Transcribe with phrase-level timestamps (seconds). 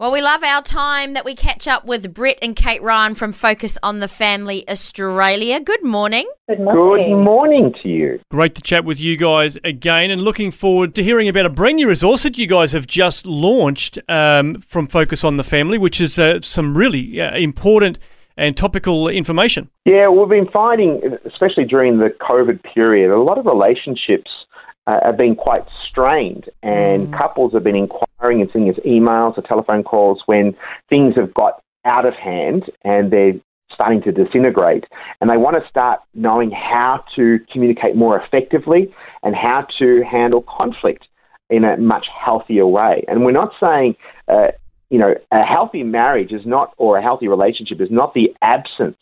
[0.00, 3.32] Well, we love our time that we catch up with Brett and Kate Ryan from
[3.32, 5.58] Focus on the Family Australia.
[5.58, 6.30] Good morning.
[6.48, 7.10] Good morning.
[7.10, 8.20] Good morning to you.
[8.30, 11.78] Great to chat with you guys again and looking forward to hearing about a brand
[11.78, 16.00] new resource that you guys have just launched um, from Focus on the Family, which
[16.00, 17.98] is uh, some really uh, important
[18.36, 19.68] and topical information.
[19.84, 24.30] Yeah, we've been finding, especially during the COVID period, a lot of relationships
[24.88, 27.18] uh, have been quite strained, and mm.
[27.18, 30.56] couples have been inquiring and sending us emails or telephone calls when
[30.88, 33.34] things have got out of hand and they're
[33.72, 34.84] starting to disintegrate,
[35.20, 40.42] and they want to start knowing how to communicate more effectively and how to handle
[40.48, 41.06] conflict
[41.50, 43.04] in a much healthier way.
[43.08, 43.94] And we're not saying,
[44.26, 44.48] uh,
[44.90, 48.96] you know, a healthy marriage is not, or a healthy relationship is not the absence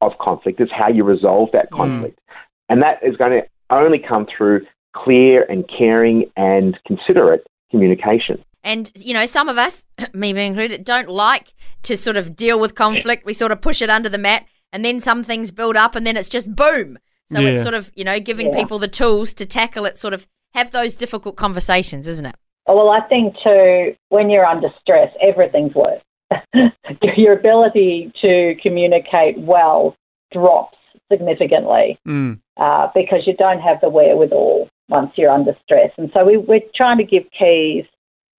[0.00, 1.76] of conflict, it's how you resolve that mm.
[1.76, 2.18] conflict.
[2.18, 2.32] Mm.
[2.70, 4.66] And that is going to only come through
[5.04, 8.42] clear and caring and considerate communication.
[8.64, 12.58] And, you know, some of us, me being included, don't like to sort of deal
[12.58, 13.24] with conflict.
[13.24, 16.06] We sort of push it under the mat and then some things build up and
[16.06, 16.98] then it's just boom.
[17.30, 17.50] So yeah.
[17.50, 18.58] it's sort of, you know, giving yeah.
[18.58, 22.34] people the tools to tackle it, sort of have those difficult conversations, isn't it?
[22.66, 26.02] Oh, well, I think too, when you're under stress, everything's worse.
[27.16, 29.94] Your ability to communicate well
[30.32, 30.76] drops
[31.10, 32.38] significantly mm.
[32.56, 35.90] uh, because you don't have the wherewithal once you're under stress.
[35.98, 37.84] And so we, we're trying to give keys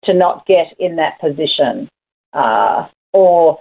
[0.06, 1.90] to not get in that position
[2.34, 3.60] uh, or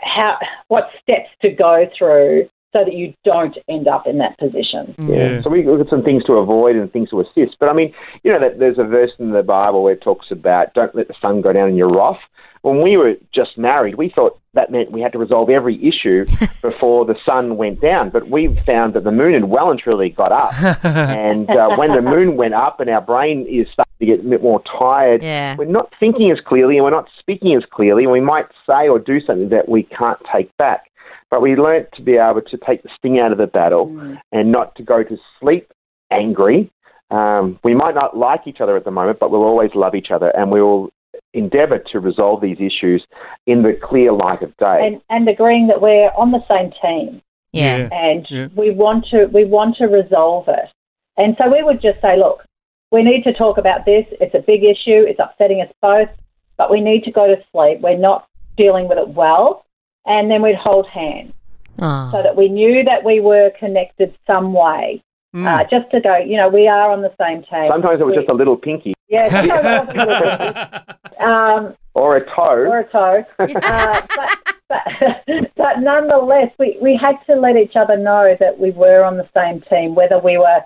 [0.00, 0.38] how
[0.68, 4.94] what steps to go through so that you don't end up in that position.
[4.98, 5.42] Yeah.
[5.42, 7.56] So we look at some things to avoid and things to assist.
[7.58, 10.30] But I mean, you know, that there's a verse in the Bible where it talks
[10.30, 12.20] about don't let the sun go down in your wrath
[12.62, 16.26] when we were just married, we thought that meant we had to resolve every issue
[16.62, 18.10] before the sun went down.
[18.10, 20.84] But we found that the moon had well and truly got up.
[20.84, 24.28] and uh, when the moon went up and our brain is starting to get a
[24.28, 25.54] bit more tired, yeah.
[25.56, 28.04] we're not thinking as clearly and we're not speaking as clearly.
[28.04, 30.87] And we might say or do something that we can't take back.
[31.30, 34.18] But we learnt to be able to take the sting out of the battle mm.
[34.32, 35.70] and not to go to sleep
[36.10, 36.70] angry.
[37.10, 40.10] Um, we might not like each other at the moment, but we'll always love each
[40.10, 40.90] other and we will
[41.34, 43.04] endeavour to resolve these issues
[43.46, 44.86] in the clear light of day.
[44.86, 47.22] And, and agreeing that we're on the same team.
[47.52, 47.88] Yeah.
[47.92, 48.48] And yeah.
[48.54, 50.68] we want to we want to resolve it.
[51.16, 52.44] And so we would just say, look,
[52.92, 54.04] we need to talk about this.
[54.20, 55.04] It's a big issue.
[55.06, 56.08] It's upsetting us both,
[56.56, 57.80] but we need to go to sleep.
[57.80, 59.64] We're not dealing with it well.
[60.08, 61.34] And then we'd hold hands
[61.78, 62.10] oh.
[62.10, 65.02] so that we knew that we were connected some way.
[65.36, 65.46] Mm.
[65.46, 67.70] Uh, just to go, you know, we are on the same team.
[67.70, 68.94] Sometimes it was we, just a little pinky.
[69.08, 69.26] Yeah,
[71.20, 72.64] um, or a toe.
[72.66, 73.24] Or a toe.
[73.38, 74.82] uh, but, but,
[75.56, 79.28] but nonetheless, we, we had to let each other know that we were on the
[79.34, 80.60] same team, whether we were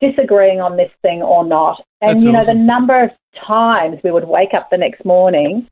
[0.00, 1.84] disagreeing on this thing or not.
[2.00, 2.58] And, That's you know, awesome.
[2.58, 3.10] the number of
[3.46, 5.68] times we would wake up the next morning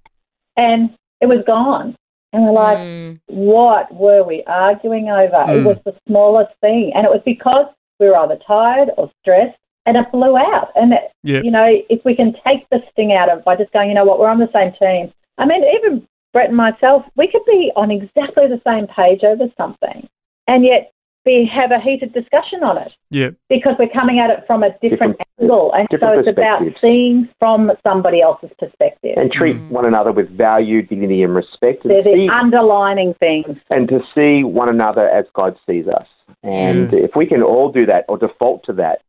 [0.56, 1.96] and it was gone.
[2.34, 3.20] And we're like, mm.
[3.26, 5.36] what were we arguing over?
[5.36, 5.60] Mm.
[5.60, 6.92] It was the smallest thing.
[6.94, 7.66] And it was because
[8.00, 9.56] we were either tired or stressed
[9.86, 10.72] and it blew out.
[10.74, 11.44] And, it, yep.
[11.44, 14.04] you know, if we can take the sting out of by just going, you know
[14.04, 15.14] what, we're on the same team.
[15.38, 19.46] I mean, even Brett and myself, we could be on exactly the same page over
[19.56, 20.08] something
[20.48, 20.92] and yet
[21.24, 22.92] we have a heated discussion on it.
[23.10, 23.30] Yeah.
[23.48, 25.72] Because we're coming at it from a different, different angle.
[25.74, 29.14] And so it's about seeing from somebody else's perspective.
[29.16, 29.68] And treat mm.
[29.70, 31.84] one another with value, dignity, and respect.
[31.84, 33.56] And They're the underlining things.
[33.70, 36.06] And to see one another as God sees us.
[36.42, 37.04] And mm.
[37.04, 39.00] if we can all do that or default to that,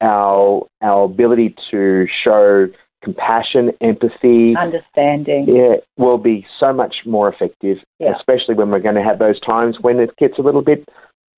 [0.00, 2.68] our our ability to show
[3.02, 7.78] compassion, empathy, understanding, yeah, will be so much more effective.
[7.98, 8.14] Yeah.
[8.16, 10.88] Especially when we're going to have those times when it gets a little bit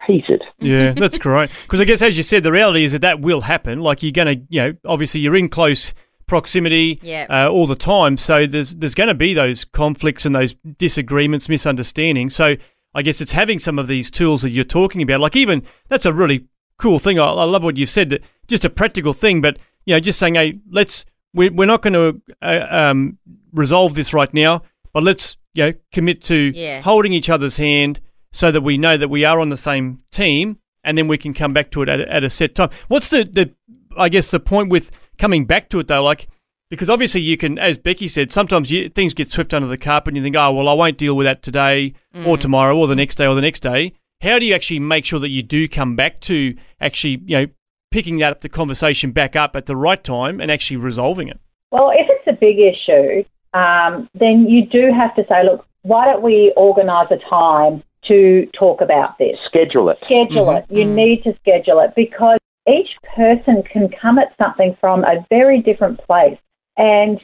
[0.06, 0.42] heated.
[0.58, 1.50] Yeah, that's great.
[1.62, 3.80] Because I guess, as you said, the reality is that that will happen.
[3.80, 5.92] Like you're going to, you know, obviously you're in close
[6.26, 7.28] proximity yep.
[7.28, 11.48] uh, all the time, so there's there's going to be those conflicts and those disagreements,
[11.48, 12.34] misunderstandings.
[12.34, 12.56] So
[12.94, 15.20] I guess it's having some of these tools that you're talking about.
[15.20, 16.46] Like even that's a really
[16.78, 17.18] cool thing.
[17.18, 18.10] I, I love what you've said.
[18.10, 21.04] That just a practical thing, but you know, just saying, hey, let's
[21.34, 23.18] we're, we're not going to uh, um,
[23.52, 24.62] resolve this right now,
[24.92, 26.80] but let's you know commit to yeah.
[26.80, 28.00] holding each other's hand
[28.32, 31.32] so that we know that we are on the same team, and then we can
[31.32, 32.70] come back to it at, at a set time.
[32.88, 33.54] What's the the
[33.96, 36.28] I guess the point with coming back to it though, like
[36.72, 40.12] Because obviously, you can, as Becky said, sometimes you, things get swept under the carpet
[40.12, 42.26] and you think, oh, well, I won't deal with that today mm.
[42.26, 43.92] or tomorrow or the next day or the next day.
[44.22, 47.46] How do you actually make sure that you do come back to actually, you know,
[47.90, 51.38] picking that up, the conversation back up at the right time and actually resolving it?
[51.72, 56.06] Well, if it's a big issue, um, then you do have to say, look, why
[56.06, 59.36] don't we organise a time to talk about this?
[59.46, 59.98] Schedule it.
[60.04, 60.72] Schedule mm-hmm.
[60.72, 60.76] it.
[60.76, 60.94] You mm.
[60.94, 62.38] need to schedule it because
[62.68, 66.38] each person can come at something from a very different place.
[66.76, 67.20] And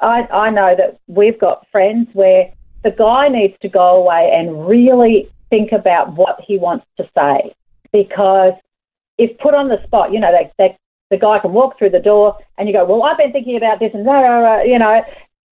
[0.00, 4.66] I, I know that we've got friends where the guy needs to go away and
[4.66, 7.54] really think about what he wants to say
[7.92, 8.52] because
[9.18, 10.76] if put on the spot, you know, they, they,
[11.10, 13.80] the guy can walk through the door and you go, well, I've been thinking about
[13.80, 15.02] this and, rah, rah, rah, you know,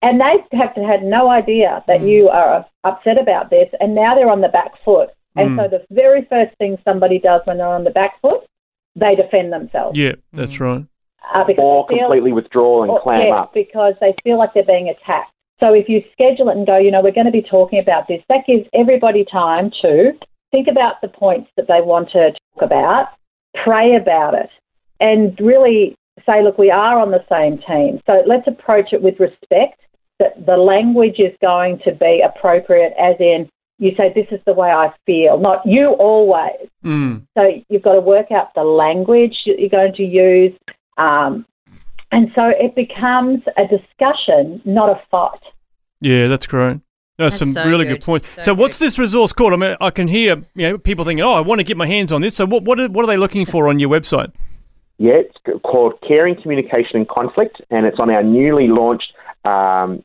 [0.02, 2.08] and they have to had no idea that mm.
[2.08, 5.10] you are upset about this, and now they're on the back foot.
[5.36, 5.56] And mm.
[5.56, 8.42] so the very first thing somebody does when they're on the back foot,
[8.96, 9.98] they defend themselves.
[9.98, 10.60] Yeah, that's mm.
[10.60, 10.86] right.
[11.34, 13.52] Uh, or feel, completely withdraw and or, clam yeah, up.
[13.52, 15.32] because they feel like they're being attacked.
[15.60, 18.06] So if you schedule it and go, you know, we're going to be talking about
[18.08, 20.12] this, that gives everybody time to
[20.52, 23.08] think about the points that they want to talk about,
[23.64, 24.48] pray about it,
[25.00, 28.00] and really say, look, we are on the same team.
[28.06, 29.77] So let's approach it with respect
[30.18, 33.48] that the language is going to be appropriate, as in,
[33.78, 36.68] you say, This is the way I feel, not you always.
[36.84, 37.26] Mm.
[37.36, 40.52] So you've got to work out the language you're going to use.
[40.96, 41.46] Um,
[42.10, 45.40] and so it becomes a discussion, not a fight.
[46.00, 46.80] Yeah, that's great.
[47.18, 48.28] That's, that's some so really good, good points.
[48.30, 49.52] So, so what's this resource called?
[49.52, 51.86] I mean, I can hear you know people thinking, "Oh, I want to get my
[51.86, 54.32] hands on this." So, what what are, what are they looking for on your website?
[54.98, 59.12] Yeah, it's called Caring Communication and Conflict, and it's on our newly launched
[59.44, 60.04] um,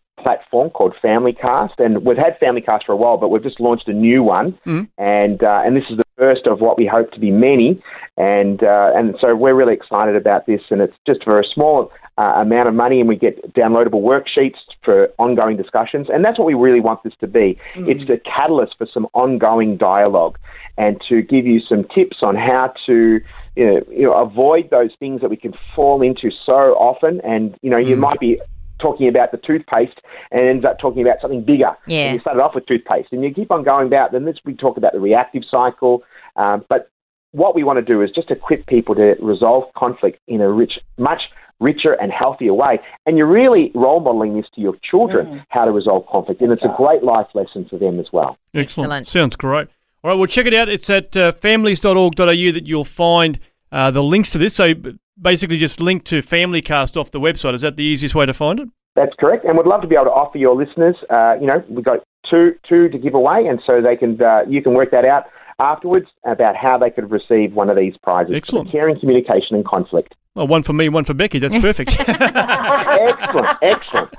[0.53, 3.94] platform called FamilyCast, and we've had FamilyCast for a while, but we've just launched a
[3.94, 4.88] new one, mm.
[4.97, 7.81] and uh, and this is the first of what we hope to be many,
[8.17, 11.91] and uh, and so we're really excited about this, and it's just for a small
[12.17, 16.45] uh, amount of money, and we get downloadable worksheets for ongoing discussions, and that's what
[16.45, 17.57] we really want this to be.
[17.75, 17.89] Mm.
[17.89, 20.38] It's a catalyst for some ongoing dialogue,
[20.77, 23.19] and to give you some tips on how to.
[23.56, 27.56] You know, you know, avoid those things that we can fall into so often, and
[27.61, 27.99] you know, you mm.
[27.99, 28.41] might be
[28.83, 30.00] talking about the toothpaste
[30.31, 31.71] and ends up talking about something bigger.
[31.88, 32.06] Yeah.
[32.06, 34.53] And you started off with toothpaste and you keep on going about, then this, we
[34.53, 36.03] talk about the reactive cycle.
[36.35, 36.91] Um, but
[37.31, 40.74] what we want to do is just equip people to resolve conflict in a rich,
[40.97, 41.21] much
[41.59, 42.80] richer and healthier way.
[43.06, 45.45] And you're really role modeling this to your children, mm.
[45.50, 46.41] how to resolve conflict.
[46.41, 48.38] And it's a great life lesson for them as well.
[48.53, 48.91] Excellent.
[48.91, 49.07] Excellent.
[49.07, 49.69] Sounds great.
[50.03, 50.68] All right, well, check it out.
[50.68, 53.39] It's at uh, families.org.au that you'll find
[53.73, 54.55] uh, the links to this.
[54.55, 54.73] So
[55.19, 57.55] basically just link to FamilyCast off the website.
[57.55, 58.69] Is that the easiest way to find it?
[58.95, 60.95] That's correct, and we'd love to be able to offer your listeners.
[61.09, 61.99] Uh, you know, we've got
[62.29, 65.23] two two to give away, and so they can uh, you can work that out
[65.59, 68.31] afterwards about how they could receive one of these prizes.
[68.35, 68.71] Excellent.
[68.71, 70.13] Caring, communication, and conflict.
[70.35, 71.39] Well, one for me, one for Becky.
[71.39, 71.95] That's perfect.
[71.99, 74.09] excellent, excellent.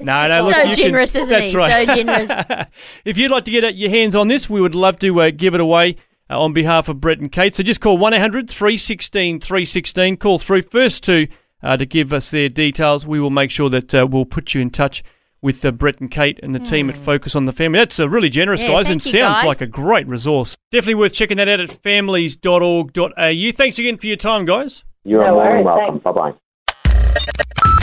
[0.00, 1.56] No, no, look, so generous, can, isn't that's he?
[1.56, 1.88] Right.
[1.88, 2.66] So generous.
[3.06, 5.54] if you'd like to get your hands on this, we would love to uh, give
[5.54, 5.96] it away
[6.30, 7.54] uh, on behalf of Brett and Kate.
[7.54, 10.16] So just call 1 800 316 316.
[10.16, 11.28] Call through first to,
[11.62, 13.06] uh, to give us their details.
[13.06, 15.02] We will make sure that uh, we'll put you in touch
[15.40, 16.68] with uh, Brett and Kate and the mm.
[16.68, 17.02] team at hmm.
[17.02, 17.78] Focus on the Family.
[17.78, 19.44] That's uh, really generous, yeah, guys, and sounds guys.
[19.44, 20.56] like a great resource.
[20.72, 23.52] Definitely worth checking that out at families.org.au.
[23.52, 24.84] Thanks again for your time, guys.
[25.04, 25.98] You're no more than welcome.
[25.98, 26.47] Bye bye.